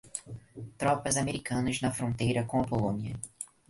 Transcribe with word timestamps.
Tropas 0.79 1.15
americanas 1.15 1.79
na 1.79 1.91
fronteira 1.91 2.43
com 2.43 2.59
a 2.61 2.63
Polônia 2.65 3.19